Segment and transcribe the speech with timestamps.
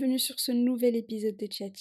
[0.00, 1.74] bienvenue sur ce nouvel épisode de Chat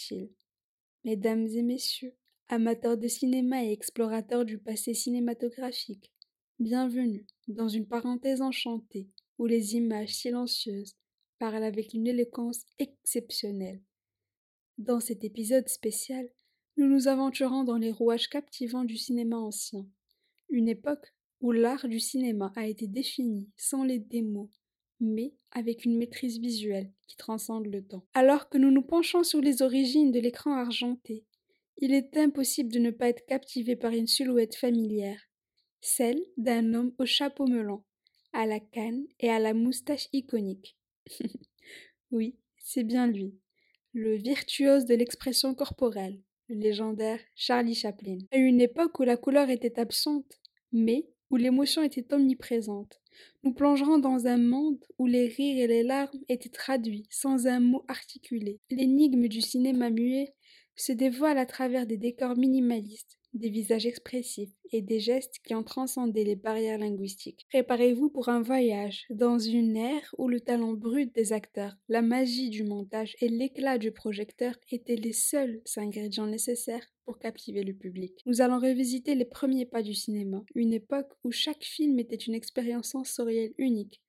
[1.06, 2.14] Mesdames et messieurs,
[2.50, 6.12] amateurs de cinéma et explorateurs du passé cinématographique,
[6.60, 10.98] bienvenue dans une parenthèse enchantée où les images silencieuses
[11.38, 13.82] parlent avec une éloquence exceptionnelle.
[14.78, 16.30] Dans cet épisode spécial,
[16.76, 19.88] nous nous aventurons dans les rouages captivants du cinéma ancien,
[20.50, 24.50] une époque où l'art du cinéma a été défini sans les démos
[25.00, 28.06] mais avec une maîtrise visuelle qui transcende le temps.
[28.14, 31.26] Alors que nous nous penchons sur les origines de l'écran argenté,
[31.78, 35.22] il est impossible de ne pas être captivé par une silhouette familière,
[35.82, 37.84] celle d'un homme au chapeau melon,
[38.34, 40.78] à la canne et à la moustache iconique.
[42.12, 43.34] oui, c'est bien lui,
[43.94, 48.18] le virtuose de l'expression corporelle, le légendaire Charlie Chaplin.
[48.32, 50.40] À une époque où la couleur était absente,
[50.72, 53.00] mais où l'émotion était omniprésente,
[53.44, 57.60] nous plongerons dans un monde où les rires et les larmes étaient traduits sans un
[57.60, 58.60] mot articulé.
[58.70, 60.34] L'énigme du cinéma muet
[60.76, 65.64] se dévoile à travers des décors minimalistes, des visages expressifs et des gestes qui ont
[65.64, 67.46] transcendé les barrières linguistiques.
[67.50, 72.50] Préparez-vous pour un voyage dans une ère où le talent brut des acteurs, la magie
[72.50, 78.22] du montage et l'éclat du projecteur étaient les seuls ingrédients nécessaires pour captiver le public.
[78.26, 82.36] Nous allons revisiter les premiers pas du cinéma, une époque où chaque film était une
[82.36, 84.02] expérience sensorielle unique,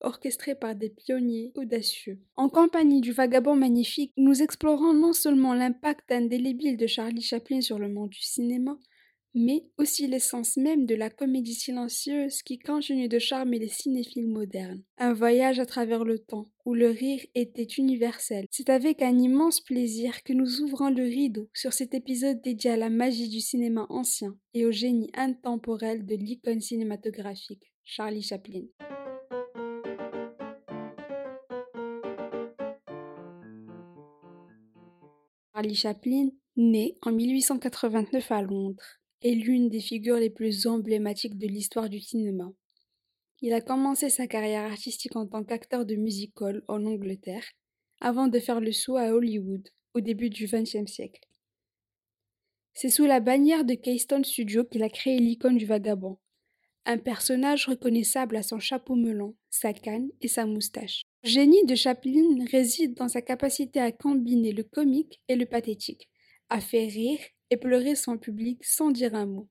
[0.00, 2.20] orchestré par des pionniers audacieux.
[2.36, 7.78] En compagnie du vagabond magnifique, nous explorons non seulement l'impact indélébile de Charlie Chaplin sur
[7.78, 8.78] le monde du cinéma,
[9.36, 14.82] mais aussi l'essence même de la comédie silencieuse qui continue de charmer les cinéphiles modernes.
[14.96, 18.46] Un voyage à travers le temps, où le rire était universel.
[18.50, 22.76] C'est avec un immense plaisir que nous ouvrons le rideau sur cet épisode dédié à
[22.78, 28.62] la magie du cinéma ancien et au génie intemporel de l'icône cinématographique, Charlie Chaplin.
[35.56, 36.28] Charlie Chaplin,
[36.58, 38.84] né en 1889 à Londres,
[39.22, 42.52] est l'une des figures les plus emblématiques de l'histoire du cinéma.
[43.40, 47.46] Il a commencé sa carrière artistique en tant qu'acteur de music-hall en Angleterre,
[48.02, 51.22] avant de faire le saut à Hollywood au début du XXe siècle.
[52.74, 56.18] C'est sous la bannière de Keystone Studio qu'il a créé l'icône du vagabond,
[56.84, 61.05] un personnage reconnaissable à son chapeau melon, sa canne et sa moustache.
[61.26, 66.08] Le génie de Chaplin réside dans sa capacité à combiner le comique et le pathétique,
[66.50, 67.18] à faire rire
[67.50, 69.48] et pleurer son public sans dire un mot.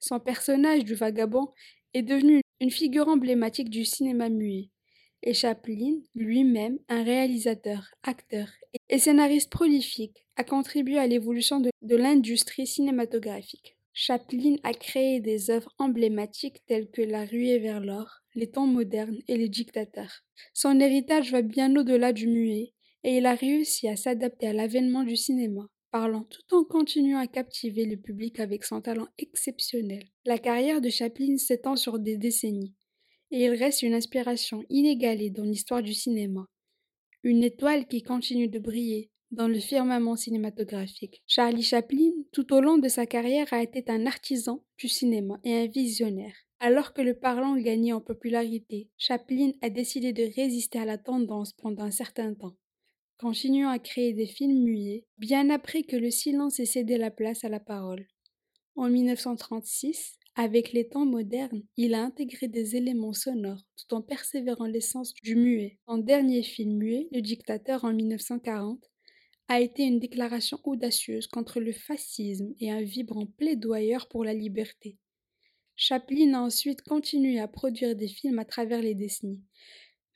[0.00, 1.52] Son personnage du vagabond
[1.92, 4.70] est devenu une figure emblématique du cinéma muet,
[5.22, 8.48] et Chaplin, lui-même, un réalisateur, acteur
[8.88, 13.73] et scénariste prolifique, a contribué à l'évolution de, l'industrie cinématographique.
[13.96, 19.20] Chaplin a créé des œuvres emblématiques telles que La ruée vers l'or, Les temps modernes
[19.28, 20.24] et Les dictateurs.
[20.52, 22.72] Son héritage va bien au-delà du muet,
[23.04, 27.28] et il a réussi à s'adapter à l'avènement du cinéma, parlant tout en continuant à
[27.28, 30.02] captiver le public avec son talent exceptionnel.
[30.24, 32.74] La carrière de Chaplin s'étend sur des décennies,
[33.30, 36.48] et il reste une inspiration inégalée dans l'histoire du cinéma.
[37.22, 41.22] Une étoile qui continue de briller, dans le firmament cinématographique.
[41.26, 45.54] Charlie Chaplin, tout au long de sa carrière, a été un artisan du cinéma et
[45.54, 46.34] un visionnaire.
[46.60, 51.52] Alors que le parlant gagnait en popularité, Chaplin a décidé de résister à la tendance
[51.52, 52.56] pendant un certain temps,
[53.18, 57.44] continuant à créer des films muets, bien après que le silence ait cédé la place
[57.44, 58.06] à la parole.
[58.76, 64.66] En 1936, avec les temps modernes, il a intégré des éléments sonores tout en persévérant
[64.66, 65.78] l'essence du muet.
[65.86, 68.80] Son dernier film muet, Le Dictateur en 1940,
[69.48, 74.96] a été une déclaration audacieuse contre le fascisme et un vibrant plaidoyeur pour la liberté.
[75.76, 79.42] Chaplin a ensuite continué à produire des films à travers les décennies,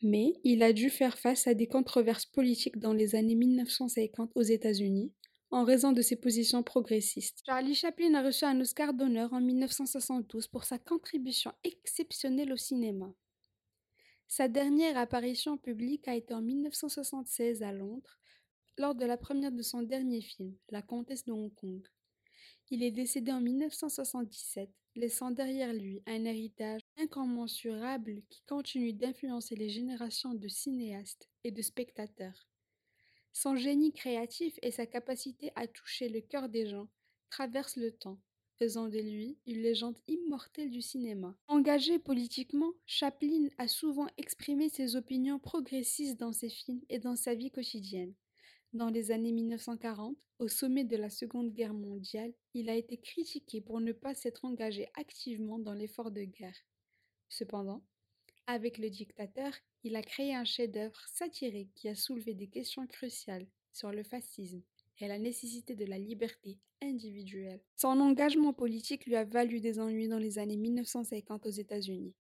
[0.03, 4.43] mais il a dû faire face à des controverses politiques dans les années 1950 aux
[4.43, 5.13] États-Unis
[5.51, 7.43] en raison de ses positions progressistes.
[7.47, 13.13] Charlie Chaplin a reçu un Oscar d'honneur en 1972 pour sa contribution exceptionnelle au cinéma.
[14.27, 18.19] Sa dernière apparition publique a été en 1976 à Londres
[18.79, 21.87] lors de la première de son dernier film, La Comtesse de Hong Kong.
[22.71, 29.69] Il est décédé en 1977, laissant derrière lui un héritage incommensurable qui continue d'influencer les
[29.69, 32.47] générations de cinéastes et de spectateurs.
[33.33, 36.89] Son génie créatif et sa capacité à toucher le cœur des gens
[37.31, 38.21] traversent le temps,
[38.59, 41.37] faisant de lui une légende immortelle du cinéma.
[41.49, 47.35] Engagé politiquement, Chaplin a souvent exprimé ses opinions progressistes dans ses films et dans sa
[47.35, 48.15] vie quotidienne.
[48.75, 53.63] Dans les années 1940, au sommet de la Seconde Guerre mondiale, il a été critiqué
[53.63, 56.57] pour ne pas s'être engagé activement dans l'effort de guerre.
[57.31, 57.83] Cependant,
[58.47, 59.53] Avec Le Dictateur,
[59.85, 64.63] il a créé un chef-d'œuvre satirique qui a soulevé des questions cruciales sur le fascisme
[65.01, 67.61] et la nécessité de la liberté individuelle.
[67.75, 72.15] Son engagement politique lui a valu des ennuis dans les années 1950 aux États-Unis.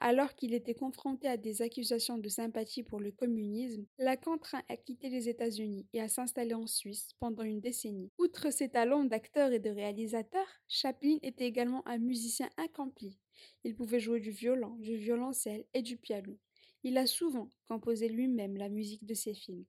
[0.00, 4.76] Alors qu'il était confronté à des accusations de sympathie pour le communisme, l'a contraint à
[4.76, 8.12] quitter les États-Unis et à s'installer en Suisse pendant une décennie.
[8.16, 13.18] Outre ses talents d'acteur et de réalisateur, Chaplin était également un musicien accompli.
[13.64, 16.38] Il pouvait jouer du violon, du violoncelle et du piano.
[16.84, 19.64] Il a souvent composé lui-même la musique de ses films,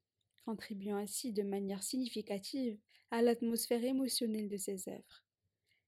[0.45, 2.77] contribuant ainsi de manière significative
[3.09, 5.25] à l'atmosphère émotionnelle de ses œuvres.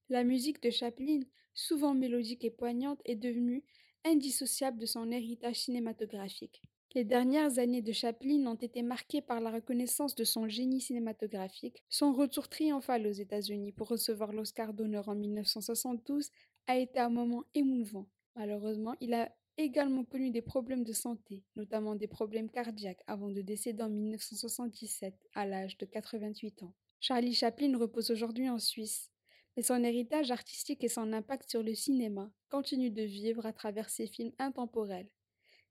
[0.08, 1.20] La musique de Chaplin,
[1.54, 3.62] souvent mélodique et poignante, est devenue
[4.04, 6.62] indissociable de son héritage cinématographique.
[6.94, 11.82] Les dernières années de Chaplin ont été marquées par la reconnaissance de son génie cinématographique.
[11.88, 16.30] Son retour triomphal aux États-Unis pour recevoir l'Oscar d'honneur en 1972
[16.66, 18.06] a été un moment émouvant.
[18.36, 23.40] Malheureusement, il a également connu des problèmes de santé, notamment des problèmes cardiaques, avant de
[23.40, 26.74] décéder en 1977 à l'âge de 88 ans.
[27.00, 29.10] Charlie Chaplin repose aujourd'hui en Suisse,
[29.56, 33.90] mais son héritage artistique et son impact sur le cinéma continuent de vivre à travers
[33.90, 35.10] ses films intemporels.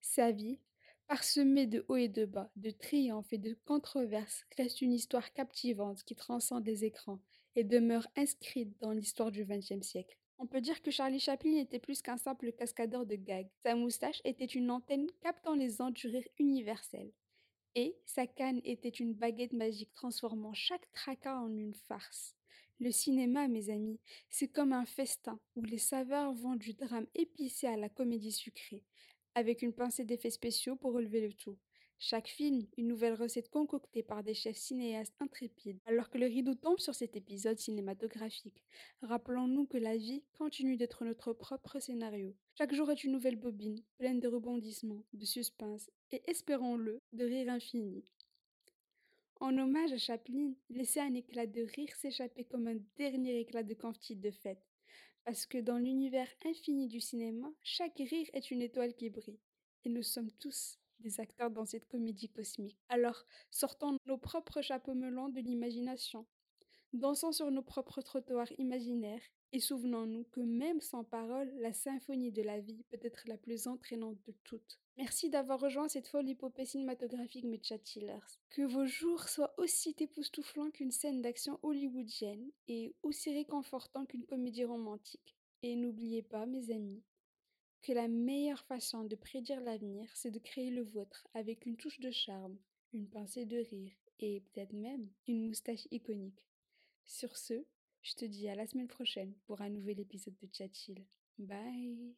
[0.01, 0.59] Sa vie,
[1.07, 6.03] parsemée de hauts et de bas, de triomphes et de controverses, reste une histoire captivante
[6.03, 7.19] qui transcende les écrans
[7.55, 10.17] et demeure inscrite dans l'histoire du XXe siècle.
[10.37, 13.49] On peut dire que Charlie Chaplin était plus qu'un simple cascadeur de gags.
[13.63, 17.11] Sa moustache était une antenne captant les ondes du rire universel.
[17.75, 22.35] Et sa canne était une baguette magique transformant chaque tracas en une farce.
[22.81, 23.99] Le cinéma, mes amis,
[24.31, 28.83] c'est comme un festin où les saveurs vont du drame épicé à la comédie sucrée,
[29.35, 31.59] avec une pincée d'effets spéciaux pour relever le tout.
[31.99, 36.55] Chaque film, une nouvelle recette concoctée par des chefs cinéastes intrépides, alors que le rideau
[36.55, 38.63] tombe sur cet épisode cinématographique.
[39.03, 42.35] Rappelons-nous que la vie continue d'être notre propre scénario.
[42.57, 47.49] Chaque jour est une nouvelle bobine, pleine de rebondissements, de suspense, et espérons-le, de rire
[47.49, 48.03] infini.
[49.41, 53.73] En hommage à Chaplin, laissez un éclat de rire s'échapper comme un dernier éclat de
[53.73, 54.63] confetti de fête.
[55.25, 59.39] Parce que dans l'univers infini du cinéma, chaque rire est une étoile qui brille.
[59.83, 62.77] Et nous sommes tous des acteurs dans cette comédie cosmique.
[62.87, 66.27] Alors, sortons nos propres chapeaux melons de l'imagination.
[66.93, 69.23] Dansons sur nos propres trottoirs imaginaires
[69.53, 73.65] et souvenons-nous que même sans parole, la symphonie de la vie peut être la plus
[73.65, 74.79] entraînante de toutes.
[74.97, 78.19] Merci d'avoir rejoint cette folle épopée cinématographique, mes chat chillers.
[78.49, 84.65] Que vos jours soient aussi époustouflants qu'une scène d'action hollywoodienne et aussi réconfortants qu'une comédie
[84.65, 85.35] romantique.
[85.63, 87.03] Et n'oubliez pas, mes amis,
[87.81, 91.99] que la meilleure façon de prédire l'avenir, c'est de créer le vôtre avec une touche
[91.99, 92.57] de charme,
[92.93, 96.43] une pincée de rire et peut-être même une moustache iconique.
[97.05, 97.65] Sur ce,
[98.03, 101.05] je te dis à la semaine prochaine pour un nouvel épisode de Chat Chill.
[101.37, 102.15] Bye